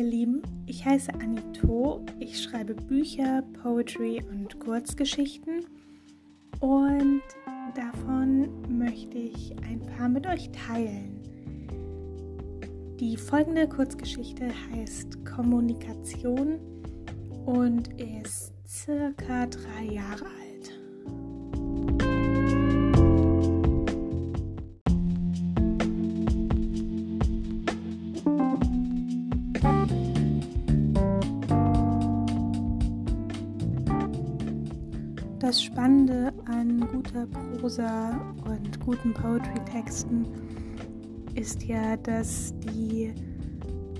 [0.00, 5.66] ihr Lieben, ich heiße Anito, ich schreibe Bücher, Poetry und Kurzgeschichten
[6.60, 7.22] und
[7.74, 11.20] davon möchte ich ein paar mit euch teilen.
[12.98, 16.58] Die folgende Kurzgeschichte heißt Kommunikation
[17.44, 20.49] und ist circa drei Jahre alt.
[38.90, 40.26] Guten Poetry-Texten
[41.36, 43.14] ist ja, dass die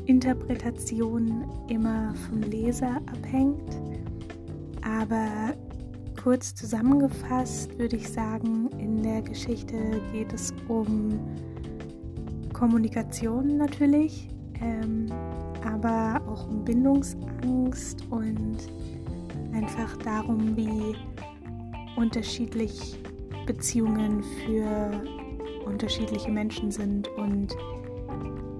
[0.07, 3.81] Interpretation immer vom Leser abhängt.
[4.83, 5.55] Aber
[6.21, 9.77] kurz zusammengefasst würde ich sagen, in der Geschichte
[10.11, 11.21] geht es um
[12.53, 14.29] Kommunikation natürlich,
[14.61, 15.07] ähm,
[15.65, 18.57] aber auch um Bindungsangst und
[19.53, 20.97] einfach darum, wie
[21.95, 22.99] unterschiedlich
[23.53, 24.93] Beziehungen für
[25.67, 27.57] unterschiedliche Menschen sind und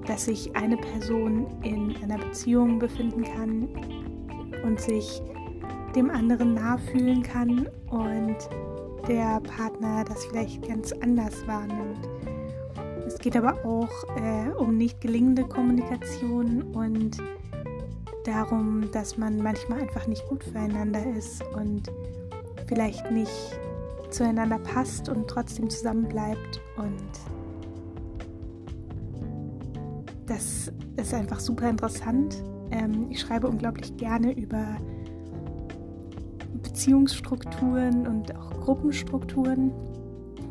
[0.05, 3.69] dass sich eine Person in einer Beziehung befinden kann
[4.65, 5.23] und sich
[5.95, 8.37] dem anderen nahe fühlen kann und
[9.07, 12.09] der Partner das vielleicht ganz anders wahrnimmt.
[13.07, 17.17] Es geht aber auch äh, um nicht gelingende Kommunikation und
[18.25, 21.93] darum, dass man manchmal einfach nicht gut füreinander ist und
[22.67, 23.61] vielleicht nicht
[24.11, 26.61] zueinander passt und trotzdem zusammen bleibt.
[26.77, 27.03] Und
[30.27, 32.43] das ist einfach super interessant.
[32.71, 34.77] Ähm, ich schreibe unglaublich gerne über
[36.63, 39.73] Beziehungsstrukturen und auch Gruppenstrukturen,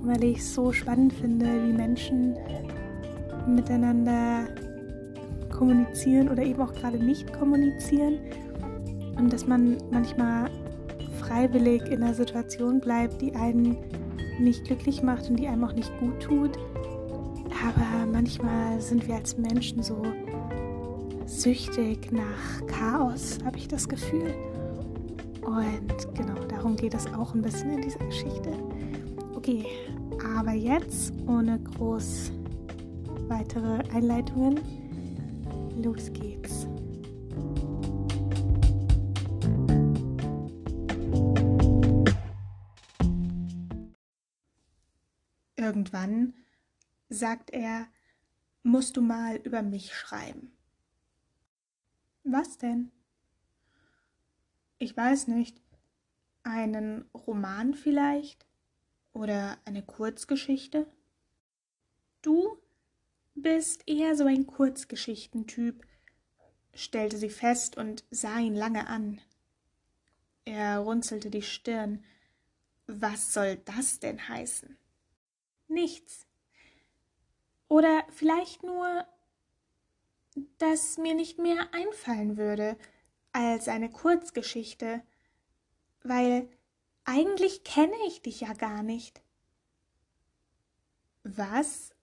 [0.04, 2.36] weil ich es so spannend finde, wie Menschen
[3.48, 4.48] miteinander
[5.50, 8.20] kommunizieren oder eben auch gerade nicht kommunizieren
[9.18, 10.50] und dass man manchmal
[11.30, 13.78] freiwillig in einer Situation bleibt, die einen
[14.40, 16.58] nicht glücklich macht und die einem auch nicht gut tut.
[17.64, 20.02] Aber manchmal sind wir als Menschen so
[21.26, 24.34] süchtig nach Chaos, habe ich das Gefühl.
[25.42, 28.52] Und genau darum geht es auch ein bisschen in dieser Geschichte.
[29.36, 29.66] Okay,
[30.36, 32.32] aber jetzt ohne groß
[33.28, 34.60] weitere Einleitungen.
[35.82, 36.59] Los geht's.
[45.70, 46.34] Irgendwann
[47.10, 47.88] sagt er,
[48.64, 50.52] musst du mal über mich schreiben.
[52.24, 52.92] Was denn?
[54.80, 55.62] Ich weiß nicht.
[56.42, 58.48] Einen Roman vielleicht?
[59.14, 60.88] Oder eine Kurzgeschichte?
[62.24, 62.58] Du
[63.36, 65.86] bist eher so ein Kurzgeschichtentyp,
[66.74, 69.22] stellte sie fest und sah ihn lange an.
[70.46, 72.04] Er runzelte die Stirn.
[72.88, 74.76] Was soll das denn heißen?
[75.70, 76.28] Nichts.
[77.68, 79.06] Oder vielleicht nur,
[80.58, 82.78] dass mir nicht mehr einfallen würde
[83.32, 85.04] als eine Kurzgeschichte,
[86.04, 86.50] weil
[87.04, 89.22] eigentlich kenne ich dich ja gar nicht.
[91.24, 91.94] Was?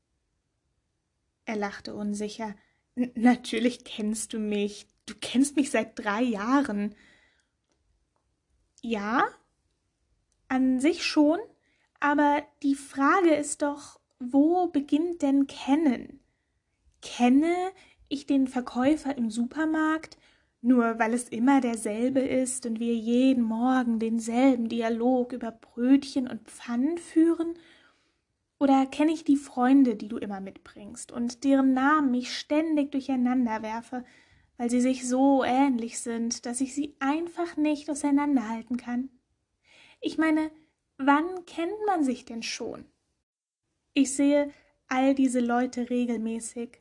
[1.44, 2.55] Er lachte unsicher.
[2.94, 4.87] Natürlich kennst du mich.
[5.06, 6.94] Du kennst mich seit drei Jahren.
[8.82, 9.28] Ja,
[10.49, 11.38] an sich schon,
[12.06, 16.21] aber die Frage ist doch, wo beginnt denn Kennen?
[17.03, 17.53] Kenne
[18.09, 20.17] ich den Verkäufer im Supermarkt,
[20.61, 26.49] nur weil es immer derselbe ist und wir jeden Morgen denselben Dialog über Brötchen und
[26.49, 27.55] Pfannen führen?
[28.61, 33.62] Oder kenne ich die Freunde, die du immer mitbringst und deren Namen ich ständig durcheinander
[33.62, 34.05] werfe,
[34.59, 39.09] weil sie sich so ähnlich sind, dass ich sie einfach nicht auseinanderhalten kann?
[40.00, 40.53] Ich meine,
[40.98, 42.86] Wann kennt man sich denn schon?
[43.93, 44.52] Ich sehe
[44.88, 46.81] all diese Leute regelmäßig.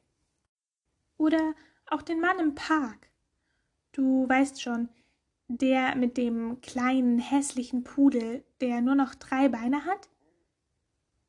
[1.18, 1.54] Oder
[1.88, 3.10] auch den Mann im Park.
[3.92, 4.90] Du weißt schon,
[5.48, 10.10] der mit dem kleinen hässlichen Pudel, der nur noch drei Beine hat?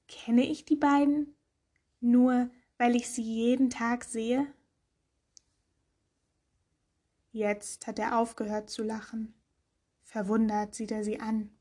[0.09, 1.35] Kenne ich die beiden?
[2.01, 4.47] Nur weil ich sie jeden Tag sehe?
[7.33, 9.35] Jetzt hat er aufgehört zu lachen.
[10.03, 11.56] Verwundert sieht er sie an.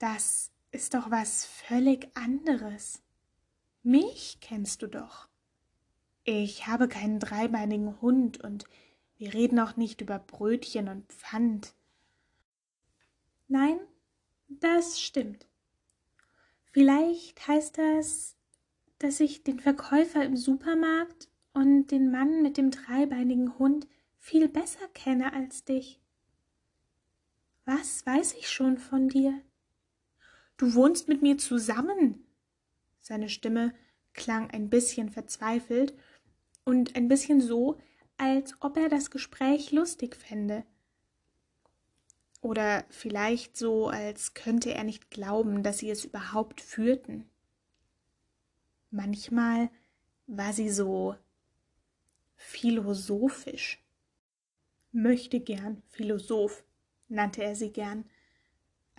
[0.00, 3.02] Das ist doch was völlig anderes.
[3.82, 5.28] Mich kennst du doch.
[6.24, 8.64] Ich habe keinen dreibeinigen Hund und
[9.18, 11.74] wir reden auch nicht über Brötchen und Pfand.
[13.46, 13.78] Nein,
[14.48, 15.46] das stimmt.
[16.72, 18.36] Vielleicht heißt das,
[19.00, 23.86] dass ich den Verkäufer im Supermarkt und den Mann mit dem dreibeinigen Hund
[24.16, 26.00] viel besser kenne als dich.
[27.66, 29.42] Was weiß ich schon von dir?
[30.60, 32.22] Du wohnst mit mir zusammen.
[32.98, 33.72] Seine Stimme
[34.12, 35.94] klang ein bisschen verzweifelt
[36.64, 37.80] und ein bisschen so,
[38.18, 40.66] als ob er das Gespräch lustig fände.
[42.42, 47.24] Oder vielleicht so, als könnte er nicht glauben, dass sie es überhaupt führten.
[48.90, 49.70] Manchmal
[50.26, 51.16] war sie so
[52.36, 53.82] philosophisch.
[54.92, 56.64] Möchte gern Philosoph,
[57.08, 58.04] nannte er sie gern,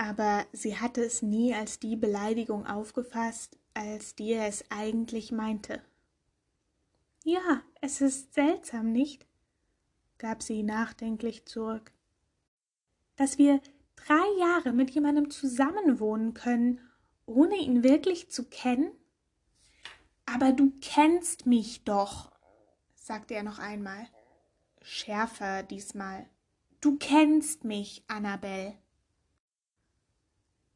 [0.02, 5.80] aber sie hatte es nie als die Beleidigung aufgefasst, als die er es eigentlich meinte.
[7.24, 9.28] Ja, es ist seltsam, nicht?
[10.18, 11.92] gab sie nachdenklich zurück.
[13.16, 13.62] Dass wir
[13.96, 16.82] drei Jahre mit jemandem zusammenwohnen können,
[17.28, 18.92] ohne ihn wirklich zu kennen?
[20.26, 22.32] Aber du kennst mich doch,
[22.96, 24.08] sagte er noch einmal,
[24.82, 26.28] schärfer diesmal.
[26.80, 28.74] Du kennst mich, Annabel.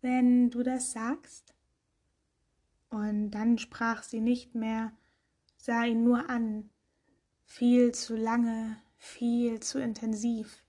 [0.07, 1.55] Wenn du das sagst?
[2.91, 4.91] Und dann sprach sie nicht mehr,
[5.57, 6.69] sah ihn nur an,
[7.43, 10.63] viel zu lange, viel zu intensiv.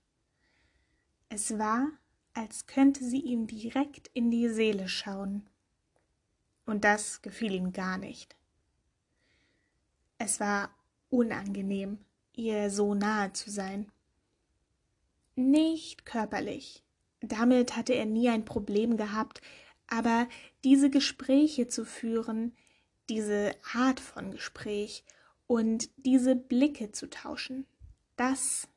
[1.29, 1.87] Es war,
[2.33, 5.47] als könnte sie ihm direkt in die Seele schauen.
[6.65, 8.35] Und das gefiel ihm gar nicht.
[10.17, 10.71] Es war
[11.11, 11.99] unangenehm,
[12.33, 13.91] ihr so nahe zu sein.
[15.35, 16.86] Nicht körperlich.
[17.27, 19.41] Damit hatte er nie ein Problem gehabt,
[19.87, 20.27] aber
[20.63, 22.55] diese Gespräche zu führen,
[23.09, 25.03] diese Art von Gespräch
[25.47, 27.65] und diese Blicke zu tauschen,
[28.15, 28.67] das,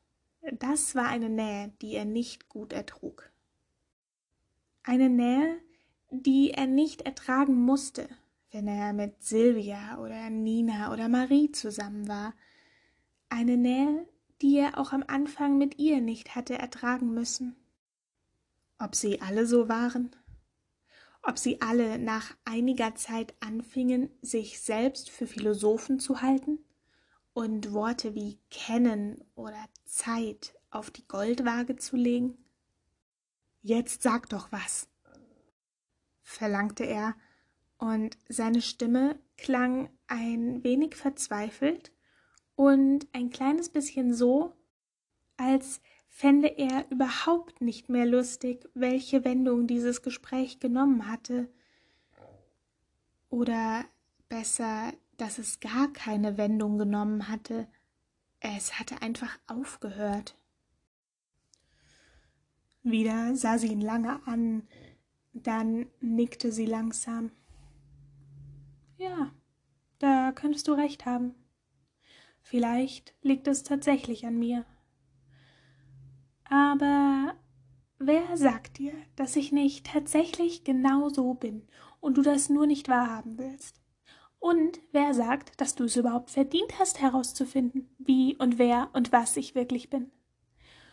[0.53, 3.31] das war eine Nähe, die er nicht gut ertrug.
[4.83, 5.57] Eine Nähe,
[6.09, 8.07] die er nicht ertragen musste,
[8.51, 12.33] wenn er mit Silvia oder Nina oder Marie zusammen war.
[13.29, 14.07] Eine Nähe,
[14.41, 17.55] die er auch am Anfang mit ihr nicht hatte ertragen müssen.
[18.81, 20.11] Ob sie alle so waren?
[21.23, 26.59] ob sie alle nach einiger Zeit anfingen, sich selbst für Philosophen zu halten
[27.33, 32.37] und Worte wie kennen oder Zeit auf die Goldwaage zu legen?
[33.61, 34.89] Jetzt sag doch was,
[36.23, 37.15] verlangte er,
[37.77, 41.91] und seine Stimme klang ein wenig verzweifelt
[42.55, 44.55] und ein kleines bisschen so,
[45.35, 45.81] als
[46.13, 51.49] fände er überhaupt nicht mehr lustig, welche Wendung dieses Gespräch genommen hatte.
[53.29, 53.85] Oder
[54.27, 57.67] besser, dass es gar keine Wendung genommen hatte.
[58.41, 60.37] Es hatte einfach aufgehört.
[62.83, 64.67] Wieder sah sie ihn lange an,
[65.33, 67.31] dann nickte sie langsam.
[68.97, 69.31] Ja,
[69.97, 71.35] da könntest du recht haben.
[72.41, 74.65] Vielleicht liegt es tatsächlich an mir.
[76.51, 77.33] Aber
[77.97, 81.65] wer sagt dir, dass ich nicht tatsächlich genau so bin
[82.01, 83.79] und du das nur nicht wahrhaben willst?
[84.37, 89.37] Und wer sagt, dass du es überhaupt verdient hast herauszufinden, wie und wer und was
[89.37, 90.11] ich wirklich bin?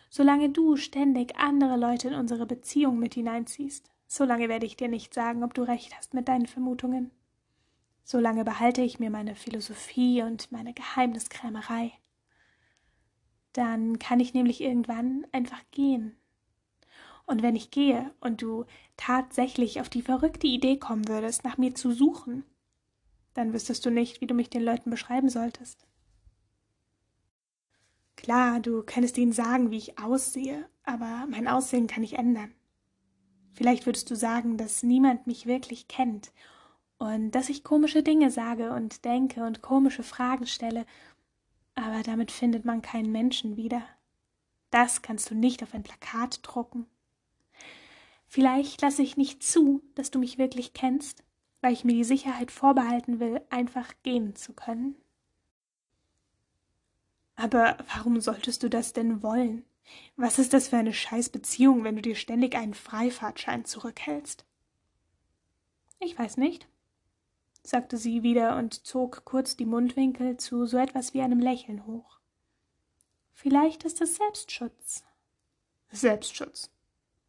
[0.09, 5.13] Solange du ständig andere Leute in unsere Beziehung mit hineinziehst, solange werde ich dir nicht
[5.13, 7.11] sagen, ob du recht hast mit deinen Vermutungen.
[8.05, 11.98] Solange behalte ich mir meine Philosophie und meine Geheimniskrämerei
[13.59, 16.15] dann kann ich nämlich irgendwann einfach gehen.
[17.25, 18.63] Und wenn ich gehe und du
[18.95, 22.45] tatsächlich auf die verrückte Idee kommen würdest, nach mir zu suchen,
[23.33, 25.85] dann wüsstest du nicht, wie du mich den Leuten beschreiben solltest.
[28.15, 32.53] Klar, du könntest ihnen sagen, wie ich aussehe, aber mein Aussehen kann ich ändern.
[33.51, 36.31] Vielleicht würdest du sagen, dass niemand mich wirklich kennt
[36.97, 40.85] und dass ich komische Dinge sage und denke und komische Fragen stelle
[41.79, 43.81] aber damit findet man keinen Menschen wieder.
[44.71, 46.85] Das kannst du nicht auf ein Plakat drucken.
[48.27, 51.23] Vielleicht lasse ich nicht zu, dass du mich wirklich kennst,
[51.61, 54.95] weil ich mir die Sicherheit vorbehalten will, einfach gehen zu können.
[57.35, 59.65] Aber warum solltest du das denn wollen?
[60.15, 64.45] Was ist das für eine Scheißbeziehung, wenn du dir ständig einen Freifahrtschein zurückhältst?
[65.99, 66.67] Ich weiß nicht
[67.63, 72.19] sagte sie wieder und zog kurz die Mundwinkel zu so etwas wie einem Lächeln hoch.
[73.33, 75.03] Vielleicht ist es Selbstschutz.
[75.91, 76.69] Selbstschutz,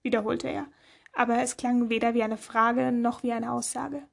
[0.03, 0.67] wiederholte er,
[1.13, 4.07] aber es klang weder wie eine Frage noch wie eine Aussage.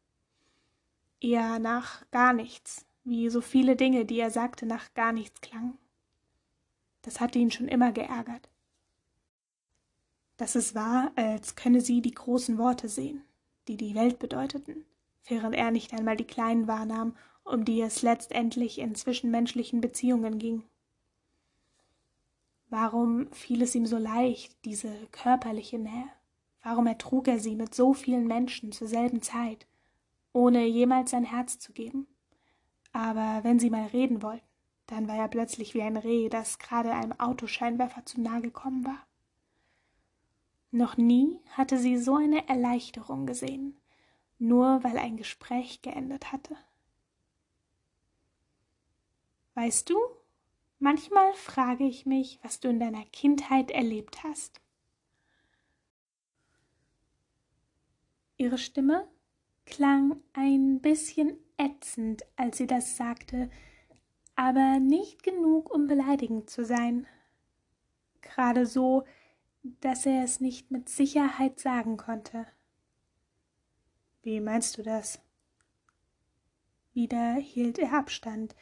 [1.20, 5.78] Eher nach gar nichts, wie so viele Dinge, die er sagte, nach gar nichts klangen.
[7.02, 8.50] Das hatte ihn schon immer geärgert.
[10.38, 13.24] Dass es war, als könne sie die großen Worte sehen,
[13.68, 14.86] die die Welt bedeuteten
[15.28, 20.64] während er nicht einmal die Kleinen wahrnahm, um die es letztendlich in zwischenmenschlichen Beziehungen ging.
[22.70, 26.10] Warum fiel es ihm so leicht, diese körperliche Nähe?
[26.62, 29.68] Warum ertrug er sie mit so vielen Menschen zur selben Zeit,
[30.34, 32.08] ohne jemals sein Herz zu geben?
[32.92, 34.46] Aber wenn sie mal reden wollten,
[34.88, 39.06] dann war er plötzlich wie ein Reh, das gerade einem Autoscheinwerfer zu nahe gekommen war.
[40.72, 43.78] Noch nie hatte sie so eine Erleichterung gesehen,
[44.40, 46.56] nur weil ein Gespräch geendet hatte.
[49.56, 49.98] Weißt du,
[50.80, 54.62] manchmal frage ich mich, was du in deiner Kindheit erlebt hast.
[58.38, 59.08] Ihre Stimme
[59.66, 63.50] klang ein bisschen ätzend, als sie das sagte,
[64.36, 67.08] aber nicht genug, um beleidigend zu sein.
[68.22, 69.06] Gerade so,
[69.82, 72.46] dass er es nicht mit Sicherheit sagen konnte.
[74.28, 75.22] Wie meinst du das?
[76.94, 78.58] Wieder hielt er Abstand,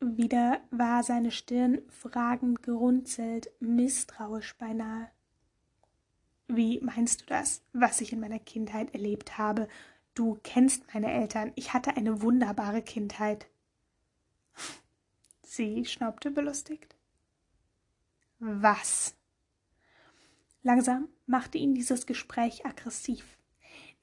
[0.00, 5.10] wieder war seine Stirn fragend gerunzelt, misstrauisch beinahe.
[6.48, 9.68] Wie meinst du das, was ich in meiner Kindheit erlebt habe?
[10.14, 13.46] Du kennst meine Eltern, ich hatte eine wunderbare Kindheit.
[15.42, 16.96] Sie schnaubte belustigt.
[18.38, 19.14] Was?
[20.62, 23.36] Langsam machte ihn dieses Gespräch aggressiv.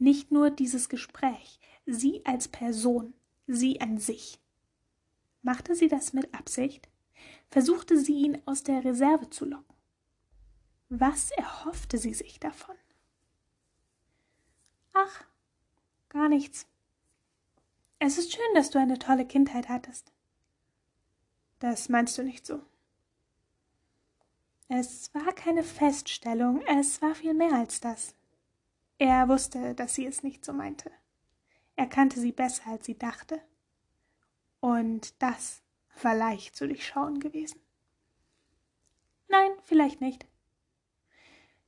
[0.01, 3.13] Nicht nur dieses Gespräch, sie als Person,
[3.46, 4.39] sie an sich.
[5.43, 6.89] Machte sie das mit Absicht?
[7.51, 9.75] Versuchte sie ihn aus der Reserve zu locken?
[10.89, 12.75] Was erhoffte sie sich davon?
[14.93, 15.24] Ach,
[16.10, 16.65] gar nichts.
[18.00, 20.12] Es ist schön, dass du eine tolle Kindheit hattest.
[21.60, 22.60] Das meinst du nicht so.
[24.67, 28.15] Es war keine Feststellung, es war viel mehr als das.
[29.01, 30.91] Er wusste, dass sie es nicht so meinte.
[31.75, 33.41] Er kannte sie besser, als sie dachte.
[34.60, 35.63] Und das
[36.03, 37.60] war leicht zu durchschauen gewesen.
[39.27, 40.27] Nein, vielleicht nicht.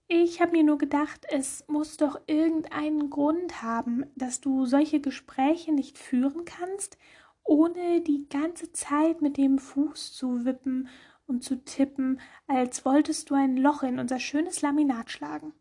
[0.07, 5.71] Ich habe mir nur gedacht, es muss doch irgendeinen Grund haben, dass du solche Gespräche
[5.73, 6.99] nicht führen kannst,
[7.43, 10.87] ohne die ganze Zeit mit dem Fuß zu wippen
[11.25, 15.51] und zu tippen, als wolltest du ein Loch in unser schönes Laminat schlagen.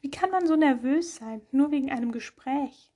[0.00, 2.92] Wie kann man so nervös sein, nur wegen einem Gespräch?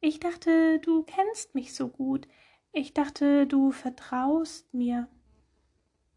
[0.00, 2.28] Ich dachte, du kennst mich so gut.
[2.72, 5.08] Ich dachte, du vertraust mir.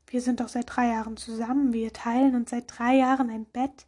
[0.07, 3.87] Wir sind doch seit drei Jahren zusammen, wir teilen uns seit drei Jahren ein Bett.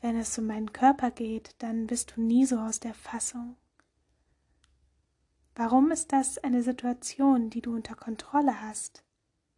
[0.00, 3.56] Wenn es um meinen Körper geht, dann bist du nie so aus der Fassung.
[5.54, 9.06] Warum ist das eine Situation, die du unter Kontrolle hast?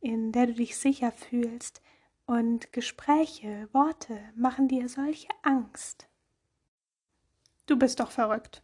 [0.01, 1.83] in der du dich sicher fühlst,
[2.29, 6.09] und Gespräche, Worte machen dir solche Angst.
[7.65, 8.63] Du bist doch verrückt,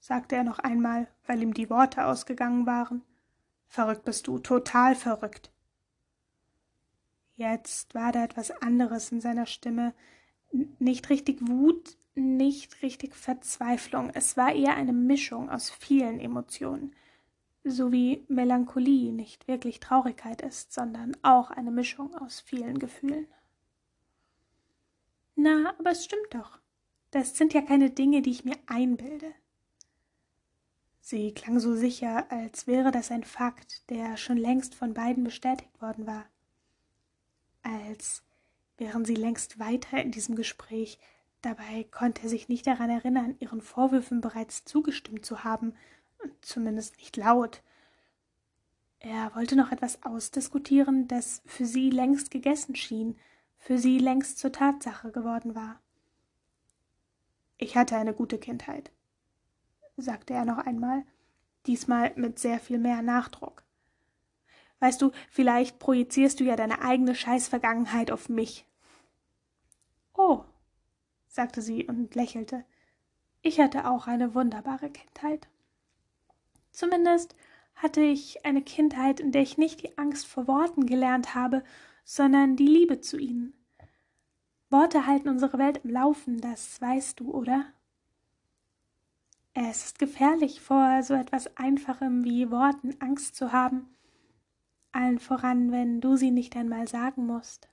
[0.00, 3.02] sagte er noch einmal, weil ihm die Worte ausgegangen waren.
[3.68, 5.52] Verrückt bist du, total verrückt.
[7.36, 9.94] Jetzt war da etwas anderes in seiner Stimme,
[10.80, 16.96] nicht richtig Wut, nicht richtig Verzweiflung, es war eher eine Mischung aus vielen Emotionen,
[17.64, 23.26] so wie Melancholie nicht wirklich Traurigkeit ist, sondern auch eine Mischung aus vielen Gefühlen.
[25.36, 26.58] Na, aber es stimmt doch.
[27.10, 29.32] Das sind ja keine Dinge, die ich mir einbilde.
[31.00, 35.82] Sie klang so sicher, als wäre das ein Fakt, der schon längst von beiden bestätigt
[35.82, 36.26] worden war.
[37.62, 38.22] Als
[38.78, 40.98] wären sie längst weiter in diesem Gespräch,
[41.40, 45.74] dabei konnte er sich nicht daran erinnern, ihren Vorwürfen bereits zugestimmt zu haben,
[46.40, 47.62] zumindest nicht laut.
[48.98, 53.18] Er wollte noch etwas ausdiskutieren, das für sie längst gegessen schien,
[53.58, 55.80] für sie längst zur Tatsache geworden war.
[57.58, 58.90] Ich hatte eine gute Kindheit,
[59.96, 61.04] sagte er noch einmal,
[61.66, 63.62] diesmal mit sehr viel mehr Nachdruck.
[64.80, 68.66] Weißt du, vielleicht projizierst du ja deine eigene Scheißvergangenheit auf mich.
[70.14, 70.44] Oh,
[71.28, 72.64] sagte sie und lächelte.
[73.42, 75.48] Ich hatte auch eine wunderbare Kindheit.
[76.72, 77.36] Zumindest
[77.74, 81.62] hatte ich eine Kindheit, in der ich nicht die Angst vor Worten gelernt habe,
[82.04, 83.54] sondern die Liebe zu ihnen.
[84.70, 87.66] Worte halten unsere Welt im Laufen, das weißt du, oder?
[89.54, 93.94] Es ist gefährlich, vor so etwas Einfachem wie Worten Angst zu haben,
[94.92, 97.68] allen voran, wenn du sie nicht einmal sagen musst.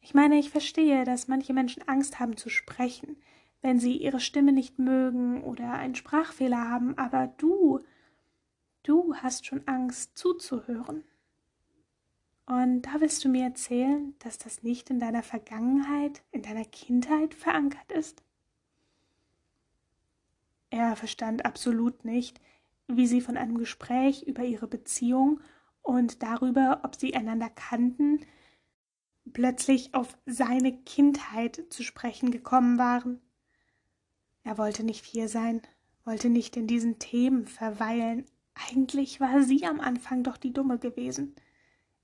[0.00, 3.16] Ich meine, ich verstehe, dass manche Menschen Angst haben zu sprechen,
[3.62, 7.80] wenn sie ihre Stimme nicht mögen oder einen Sprachfehler haben, aber du,
[8.82, 11.04] du hast schon Angst zuzuhören.
[12.46, 17.34] Und da willst du mir erzählen, dass das nicht in deiner Vergangenheit, in deiner Kindheit
[17.34, 18.22] verankert ist?
[20.70, 22.40] Er verstand absolut nicht,
[22.86, 25.40] wie sie von einem Gespräch über ihre Beziehung
[25.82, 28.20] und darüber, ob sie einander kannten,
[29.32, 33.20] plötzlich auf seine Kindheit zu sprechen gekommen waren.
[34.48, 35.60] Er wollte nicht hier sein,
[36.06, 38.24] wollte nicht in diesen Themen verweilen.
[38.54, 41.36] Eigentlich war sie am Anfang doch die Dumme gewesen.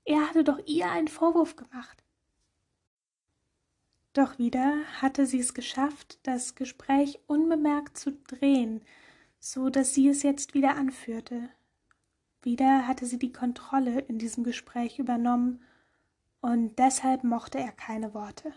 [0.03, 2.03] Er hatte doch ihr einen Vorwurf gemacht.
[4.13, 8.81] Doch wieder hatte sie es geschafft, das Gespräch unbemerkt zu drehen,
[9.39, 11.49] so dass sie es jetzt wieder anführte.
[12.43, 15.63] Wieder hatte sie die Kontrolle in diesem Gespräch übernommen,
[16.41, 18.53] und deshalb mochte er keine Worte.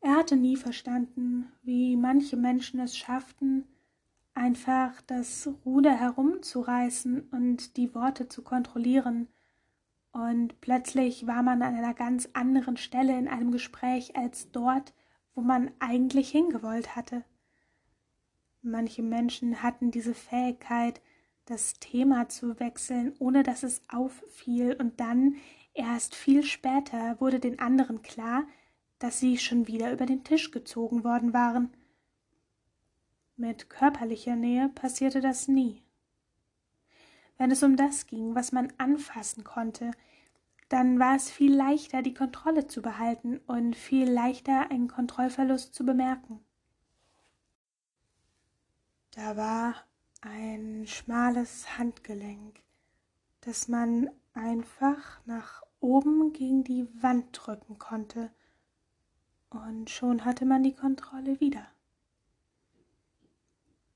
[0.00, 3.64] Er hatte nie verstanden, wie manche Menschen es schafften,
[4.34, 9.28] einfach das Ruder herumzureißen und die Worte zu kontrollieren,
[10.10, 14.94] und plötzlich war man an einer ganz anderen Stelle in einem Gespräch als dort,
[15.34, 17.24] wo man eigentlich hingewollt hatte.
[18.62, 21.00] Manche Menschen hatten diese Fähigkeit,
[21.44, 25.36] das Thema zu wechseln, ohne dass es auffiel, und dann,
[25.74, 28.44] erst viel später, wurde den anderen klar,
[28.98, 31.72] dass sie schon wieder über den Tisch gezogen worden waren.
[33.36, 35.82] Mit körperlicher Nähe passierte das nie.
[37.36, 39.92] Wenn es um das ging, was man anfassen konnte,
[40.68, 45.86] dann war es viel leichter, die Kontrolle zu behalten und viel leichter, einen Kontrollverlust zu
[45.86, 46.40] bemerken.
[49.12, 49.74] Da war
[50.20, 52.60] ein schmales Handgelenk,
[53.40, 58.30] das man einfach nach oben gegen die Wand drücken konnte,
[59.50, 61.66] und schon hatte man die Kontrolle wieder.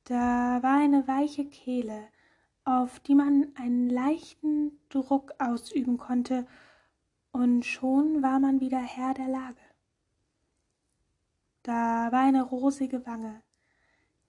[0.04, 2.08] Da war eine weiche Kehle,
[2.64, 6.46] auf die man einen leichten Druck ausüben konnte,
[7.30, 9.62] und schon war man wieder Herr der Lage.
[11.62, 13.42] Da war eine rosige Wange,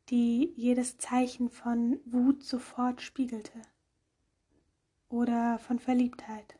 [0.10, 3.62] die jedes Zeichen von Wut sofort spiegelte
[5.10, 6.58] oder von Verliebtheit.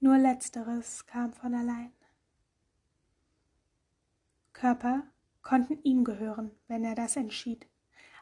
[0.00, 1.92] Nur letzteres kam von allein.
[4.56, 5.02] Körper
[5.42, 7.66] konnten ihm gehören, wenn er das entschied.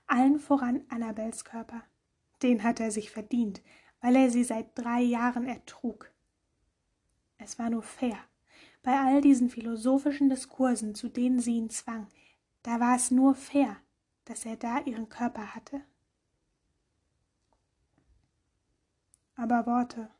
[0.09, 1.85] Allen voran Annabels Körper.
[2.43, 3.63] Den hat er sich verdient,
[4.01, 6.11] weil er sie seit drei Jahren ertrug.
[7.39, 8.19] Es war nur fair.
[8.83, 12.09] Bei all diesen philosophischen Diskursen, zu denen sie ihn zwang,
[12.65, 13.77] da war es nur fair,
[14.25, 15.83] dass er da ihren Körper hatte.
[19.37, 20.11] Aber Worte.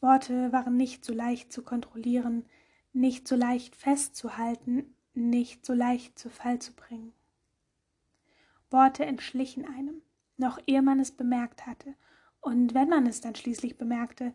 [0.00, 2.44] Worte waren nicht so leicht zu kontrollieren,
[2.92, 7.12] nicht so leicht festzuhalten, nicht so leicht zu Fall zu bringen.
[8.70, 10.02] Worte entschlichen einem,
[10.36, 11.94] noch ehe man es bemerkt hatte,
[12.40, 14.34] und wenn man es dann schließlich bemerkte,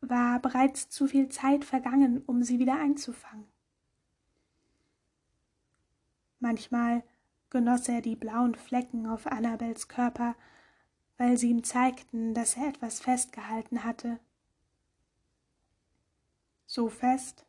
[0.00, 3.46] war bereits zu viel Zeit vergangen, um sie wieder einzufangen.
[6.40, 7.04] Manchmal
[7.50, 10.34] genoss er die blauen Flecken auf Annabels Körper,
[11.18, 14.18] weil sie ihm zeigten, dass er etwas festgehalten hatte.
[16.66, 17.46] So fest,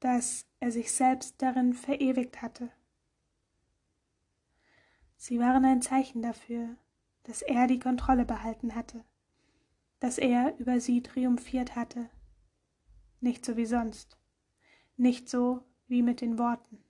[0.00, 2.70] dass er sich selbst darin verewigt hatte.
[5.16, 6.76] Sie waren ein Zeichen dafür,
[7.24, 9.04] dass er die Kontrolle behalten hatte,
[10.00, 12.08] dass er über sie triumphiert hatte,
[13.20, 14.16] nicht so wie sonst,
[14.96, 16.82] nicht so wie mit den Worten.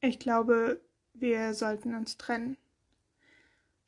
[0.00, 0.80] Ich glaube,
[1.14, 2.56] wir sollten uns trennen,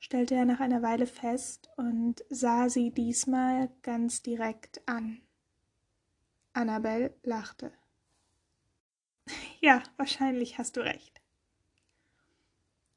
[0.01, 5.20] stellte er nach einer Weile fest und sah sie diesmal ganz direkt an.
[6.61, 7.73] Annabel lachte.
[9.61, 11.20] Ja, wahrscheinlich hast du recht.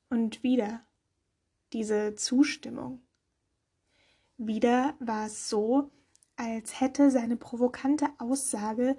[0.10, 0.86] Und wieder
[1.72, 3.02] diese Zustimmung.
[4.38, 5.92] Wieder war es so,
[6.36, 8.98] als hätte seine provokante Aussage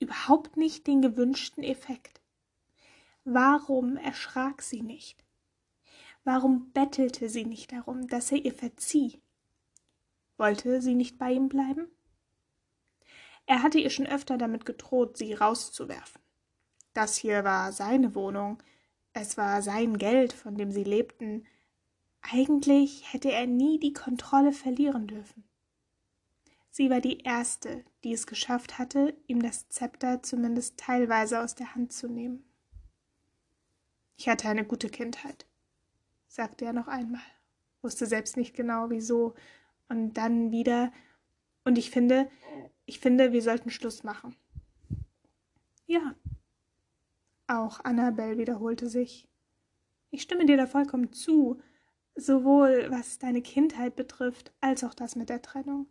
[0.00, 2.20] überhaupt nicht den gewünschten Effekt.
[3.24, 5.24] Warum erschrak sie nicht?
[6.24, 9.20] Warum bettelte sie nicht darum, dass er ihr verzieh?
[10.36, 11.88] Wollte sie nicht bei ihm bleiben?
[13.48, 16.20] Er hatte ihr schon öfter damit gedroht, sie rauszuwerfen.
[16.92, 18.62] Das hier war seine Wohnung,
[19.14, 21.46] es war sein Geld, von dem sie lebten.
[22.20, 25.44] Eigentlich hätte er nie die Kontrolle verlieren dürfen.
[26.68, 31.74] Sie war die erste, die es geschafft hatte, ihm das Zepter zumindest teilweise aus der
[31.74, 32.44] Hand zu nehmen.
[34.18, 35.46] Ich hatte eine gute Kindheit,
[36.26, 37.22] sagte er noch einmal,
[37.80, 39.34] wusste selbst nicht genau wieso,
[39.88, 40.92] und dann wieder,
[41.68, 42.30] und ich finde,
[42.86, 44.34] ich finde, wir sollten Schluss machen.
[45.86, 46.14] Ja.
[47.46, 49.28] Auch Annabel wiederholte sich.
[50.10, 51.60] Ich stimme dir da vollkommen zu,
[52.14, 55.86] sowohl was deine Kindheit betrifft, als auch das mit der Trennung.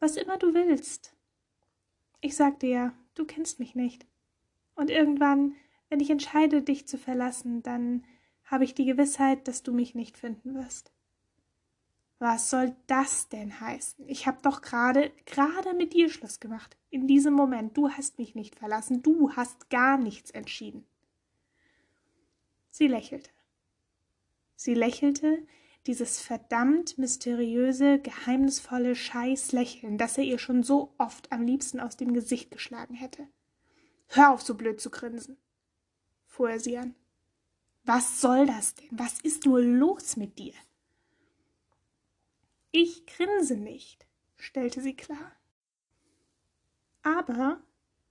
[0.00, 1.14] Was immer du willst.
[2.20, 4.06] Ich sagte ja, du kennst mich nicht.
[4.74, 5.54] Und irgendwann
[5.90, 8.04] Wenn ich entscheide, dich zu verlassen, dann
[8.44, 10.93] habe ich die Gewissheit, dass du mich nicht finden wirst.
[12.24, 14.08] Was soll das denn heißen?
[14.08, 16.74] Ich habe doch gerade, gerade mit dir Schluss gemacht.
[16.88, 17.76] In diesem Moment.
[17.76, 19.02] Du hast mich nicht verlassen.
[19.02, 20.86] Du hast gar nichts entschieden.
[22.70, 23.28] Sie lächelte.
[24.56, 25.46] Sie lächelte,
[25.86, 32.14] dieses verdammt mysteriöse, geheimnisvolle Scheißlächeln, das er ihr schon so oft am liebsten aus dem
[32.14, 33.28] Gesicht geschlagen hätte.
[34.06, 35.36] Hör auf, so blöd zu grinsen,
[36.24, 36.94] fuhr er sie an.
[37.82, 38.88] Was soll das denn?
[38.92, 40.54] Was ist nur los mit dir?
[42.76, 44.04] Ich grinse nicht,
[44.36, 45.30] stellte sie klar.
[47.04, 47.60] Aber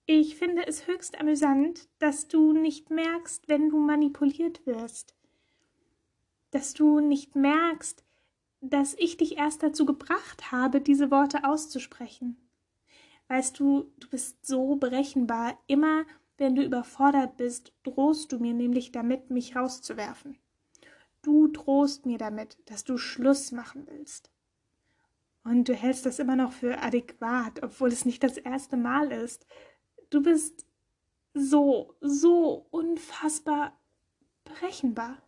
[0.06, 5.15] ich finde es höchst amüsant, dass du nicht merkst, wenn du manipuliert wirst.
[6.52, 8.06] Dass du nicht merkst,
[8.62, 12.38] dass ich dich erst dazu gebracht habe, diese Worte auszusprechen.
[13.28, 15.60] Weißt du, du bist so berechenbar.
[15.67, 16.06] Immer
[16.38, 20.38] wenn du überfordert bist, drohst du mir nämlich damit, mich rauszuwerfen.
[21.21, 24.33] Du drohst mir damit, dass du Schluss machen willst.
[25.43, 29.45] Und du hältst das immer noch für adäquat, obwohl es nicht das erste Mal ist.
[30.10, 30.65] Du bist
[31.34, 33.77] so, so unfassbar
[34.45, 35.21] berechenbar.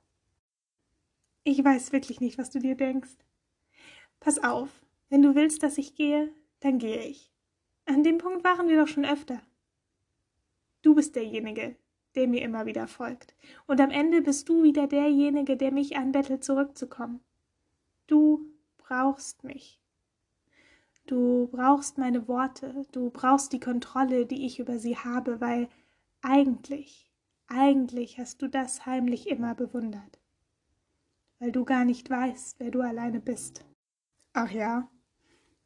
[1.44, 3.18] Ich weiß wirklich nicht, was du dir denkst.
[4.20, 4.70] Pass auf,
[5.10, 7.32] wenn du willst, dass ich gehe, dann gehe ich.
[7.86, 9.42] An dem Punkt waren wir doch schon öfter.
[10.82, 11.76] Du bist derjenige,
[12.16, 13.36] der mir immer wieder folgt.
[13.68, 17.20] Und am Ende bist du wieder derjenige, der mich anbettelt, zurückzukommen.
[18.08, 19.80] Du brauchst mich.
[21.06, 25.70] Du brauchst meine Worte, du brauchst die Kontrolle, die ich über sie habe, weil
[26.22, 27.12] eigentlich,
[27.48, 30.20] eigentlich hast du das heimlich immer bewundert.
[31.38, 33.64] Weil du gar nicht weißt, wer du alleine bist.
[34.34, 34.90] Ach ja?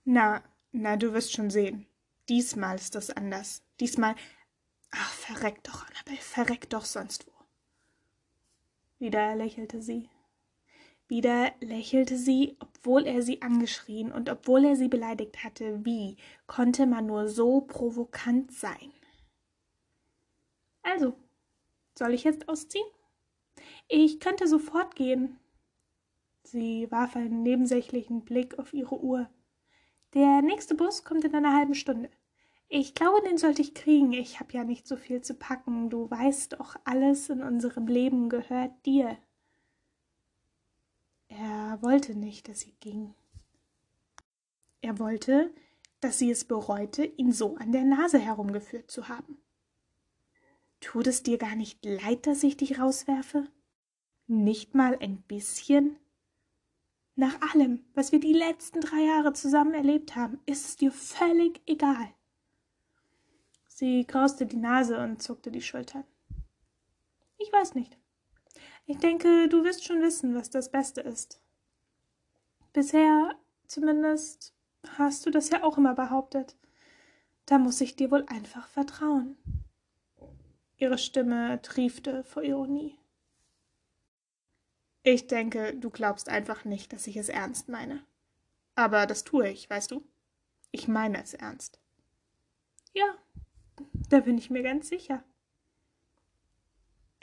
[0.04, 1.86] Na, na, du wirst schon sehen.
[2.28, 3.64] Diesmal ist das anders.
[3.80, 4.16] Diesmal.
[4.92, 7.32] Ach, verreck doch, Annabel, verreck doch sonst wo.
[9.00, 10.10] Wieder lächelte sie.
[11.10, 15.84] Wieder lächelte sie, obwohl er sie angeschrien und obwohl er sie beleidigt hatte.
[15.84, 18.94] Wie konnte man nur so provokant sein?
[20.84, 21.16] Also,
[21.98, 22.86] soll ich jetzt ausziehen?
[23.88, 25.40] Ich könnte sofort gehen.
[26.44, 29.28] Sie warf einen nebensächlichen Blick auf ihre Uhr.
[30.14, 32.12] Der nächste Bus kommt in einer halben Stunde.
[32.68, 34.14] Ich glaube, den sollte ich kriegen.
[34.14, 35.90] Ich habe ja nicht so viel zu packen.
[35.90, 39.18] Du weißt doch, alles in unserem Leben gehört dir.
[41.42, 43.14] Er wollte nicht, dass sie ging.
[44.82, 45.54] Er wollte,
[46.02, 49.38] dass sie es bereute, ihn so an der Nase herumgeführt zu haben.
[50.82, 53.48] Tut es dir gar nicht leid, dass ich dich rauswerfe?
[54.28, 55.96] Nicht mal ein bisschen?
[57.16, 61.62] Nach allem, was wir die letzten drei Jahre zusammen erlebt haben, ist es dir völlig
[61.66, 62.14] egal.
[63.70, 66.04] Sie krauste die Nase und zuckte die Schultern.
[67.38, 67.99] Ich weiß nicht.
[68.90, 71.40] Ich denke, du wirst schon wissen, was das Beste ist.
[72.74, 73.36] Bisher
[73.68, 74.56] zumindest
[74.98, 76.58] hast du das ja auch immer behauptet.
[77.46, 79.38] Da muss ich dir wohl einfach vertrauen.
[80.78, 82.98] Ihre Stimme triefte vor Ironie.
[85.04, 88.04] Ich denke, du glaubst einfach nicht, dass ich es ernst meine.
[88.74, 90.04] Aber das tue ich, weißt du?
[90.72, 91.80] Ich meine es ernst.
[92.94, 93.16] Ja,
[94.10, 95.24] da bin ich mir ganz sicher.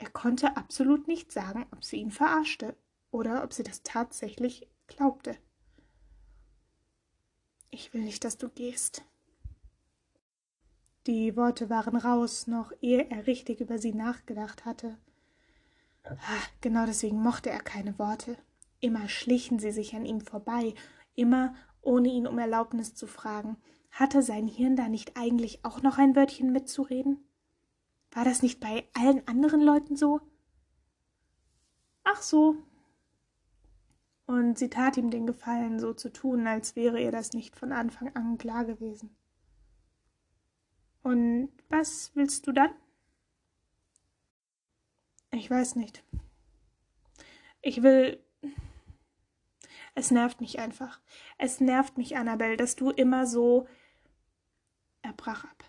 [0.07, 2.77] Er konnte absolut nicht sagen, ob sie ihn verarschte
[3.11, 5.35] oder ob sie das tatsächlich glaubte.
[7.71, 9.03] Ich will nicht, dass du gehst.
[11.07, 14.97] Die Worte waren raus, noch ehe er richtig über sie nachgedacht hatte.
[16.05, 18.37] Ah, genau deswegen mochte er keine Worte.
[18.79, 20.73] Immer schlichen sie sich an ihm vorbei,
[21.15, 23.57] immer ohne ihn um Erlaubnis zu fragen.
[23.91, 27.26] Hatte sein Hirn da nicht eigentlich auch noch ein Wörtchen mitzureden?
[28.11, 30.21] War das nicht bei allen anderen Leuten so?
[32.03, 32.55] Ach so.
[34.25, 37.71] Und sie tat ihm den Gefallen, so zu tun, als wäre ihr das nicht von
[37.71, 39.15] Anfang an klar gewesen.
[41.01, 42.71] Und was willst du dann?
[45.31, 46.03] Ich weiß nicht.
[47.61, 48.21] Ich will.
[49.95, 50.99] Es nervt mich einfach.
[51.37, 53.67] Es nervt mich, Annabel, dass du immer so.
[55.01, 55.66] Er brach ab.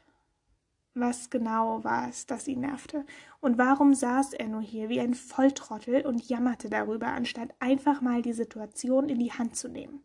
[1.00, 3.06] Was genau war es, das ihn nervte?
[3.40, 8.20] Und warum saß er nur hier wie ein Volltrottel und jammerte darüber, anstatt einfach mal
[8.20, 10.02] die Situation in die Hand zu nehmen?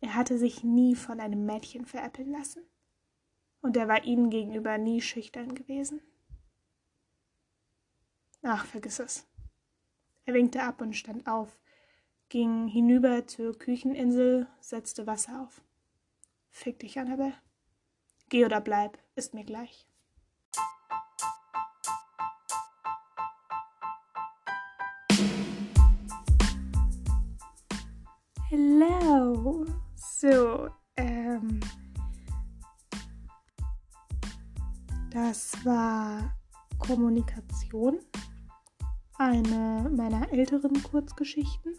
[0.00, 2.62] Er hatte sich nie von einem Mädchen veräppeln lassen.
[3.60, 6.00] Und er war ihnen gegenüber nie schüchtern gewesen.
[8.42, 9.28] Ach, vergiss es.
[10.24, 11.58] Er winkte ab und stand auf,
[12.30, 15.60] ging hinüber zur Kücheninsel, setzte Wasser auf.
[16.48, 17.34] Fick dich, Annabelle.
[18.30, 19.88] Geh oder bleib, ist mir gleich.
[28.48, 29.66] Hello.
[29.96, 31.58] So, ähm.
[35.10, 36.36] Das war
[36.78, 37.98] Kommunikation,
[39.18, 41.74] eine meiner älteren Kurzgeschichten.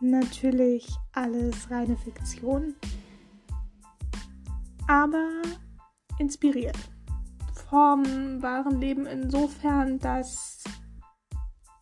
[0.00, 2.76] Natürlich alles reine Fiktion
[4.86, 5.42] aber
[6.18, 6.76] inspiriert
[7.68, 10.62] vom wahren Leben insofern, dass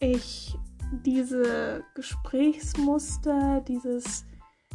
[0.00, 0.56] ich
[1.04, 4.24] diese Gesprächsmuster, dieses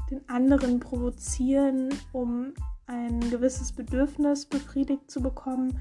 [0.09, 2.53] den anderen provozieren, um
[2.87, 5.79] ein gewisses Bedürfnis befriedigt zu bekommen,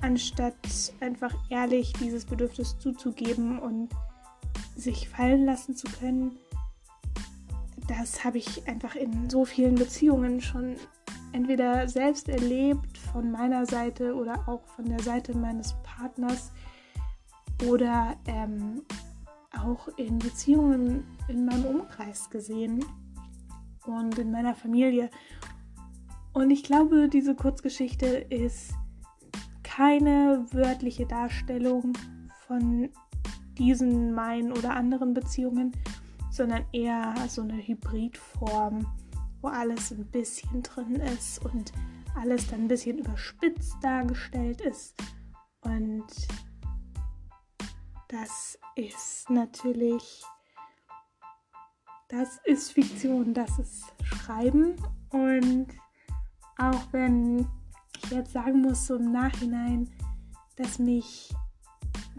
[0.00, 0.54] anstatt
[1.00, 3.90] einfach ehrlich dieses Bedürfnis zuzugeben und
[4.76, 6.38] sich fallen lassen zu können.
[7.88, 10.76] Das habe ich einfach in so vielen Beziehungen schon
[11.32, 16.52] entweder selbst erlebt von meiner Seite oder auch von der Seite meines Partners
[17.68, 18.82] oder ähm,
[19.58, 22.84] auch in Beziehungen in meinem Umkreis gesehen
[23.86, 25.10] und in meiner Familie.
[26.32, 28.72] Und ich glaube, diese Kurzgeschichte ist
[29.62, 31.92] keine wörtliche Darstellung
[32.46, 32.90] von
[33.58, 35.72] diesen, meinen oder anderen Beziehungen,
[36.30, 38.86] sondern eher so eine Hybridform,
[39.40, 41.72] wo alles ein bisschen drin ist und
[42.16, 44.94] alles dann ein bisschen überspitzt dargestellt ist.
[45.62, 46.06] Und
[48.08, 50.22] das ist natürlich,
[52.08, 54.74] das ist Fiktion, das ist Schreiben.
[55.10, 55.68] Und
[56.58, 57.46] auch wenn
[58.02, 59.90] ich jetzt sagen muss, so im Nachhinein,
[60.56, 61.32] dass mich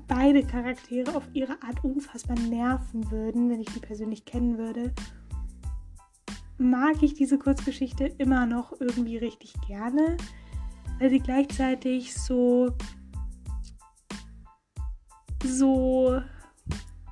[0.07, 4.93] beide Charaktere auf ihre Art unfassbar nerven würden, wenn ich die persönlich kennen würde,
[6.61, 10.17] mag ich diese Kurzgeschichte immer noch irgendwie richtig gerne,
[10.99, 12.71] weil sie gleichzeitig so
[15.43, 16.21] so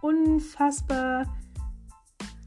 [0.02, 1.26] unfassbar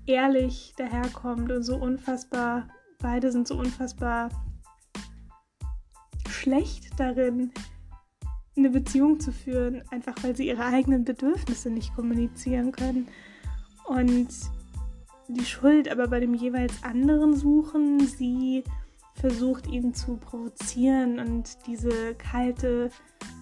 [0.07, 2.69] ehrlich daherkommt und so unfassbar,
[3.01, 4.31] beide sind so unfassbar
[6.29, 7.53] schlecht darin,
[8.57, 13.09] eine Beziehung zu führen, einfach weil sie ihre eigenen Bedürfnisse nicht kommunizieren können.
[13.87, 14.29] Und
[15.35, 18.01] die Schuld aber bei dem jeweils anderen suchen.
[18.07, 18.65] Sie
[19.15, 22.91] versucht ihn zu provozieren und diese kalte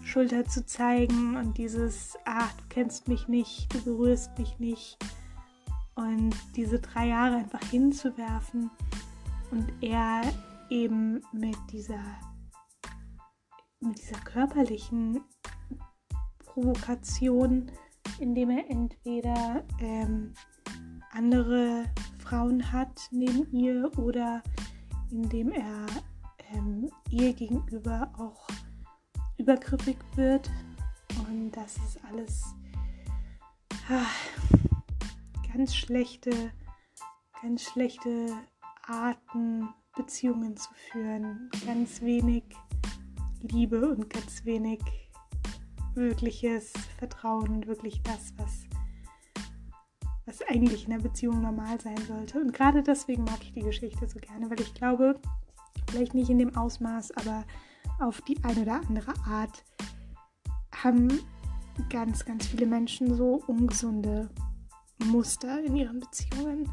[0.03, 4.99] Schulter zu zeigen und dieses, ach, du kennst mich nicht, du berührst mich nicht
[5.95, 8.71] und diese drei Jahre einfach hinzuwerfen
[9.51, 10.23] und er
[10.69, 12.03] eben mit dieser
[13.81, 15.23] mit dieser körperlichen
[16.45, 17.71] Provokation,
[18.19, 20.35] indem er entweder ähm,
[21.11, 21.85] andere
[22.19, 24.43] Frauen hat neben ihr oder
[25.11, 25.87] indem er
[26.53, 28.47] ähm, ihr gegenüber auch
[29.39, 30.51] übergriffig wird.
[31.29, 32.45] Und das ist alles
[33.89, 34.07] ah,
[35.53, 36.53] ganz schlechte,
[37.43, 38.33] ganz schlechte
[38.87, 41.51] Arten, Beziehungen zu führen.
[41.67, 42.45] Ganz wenig
[43.43, 44.81] Liebe und ganz wenig
[45.95, 48.70] wirkliches Vertrauen und wirklich das, was,
[50.31, 52.41] was eigentlich in der Beziehung normal sein sollte.
[52.41, 55.21] Und gerade deswegen mag ich die Geschichte so gerne, weil ich glaube,
[55.91, 57.45] vielleicht nicht in dem Ausmaß, aber
[57.99, 59.65] auf die eine oder andere Art
[60.73, 61.21] haben
[61.89, 64.31] ganz, ganz viele Menschen so ungesunde
[65.07, 66.71] Muster in ihren Beziehungen.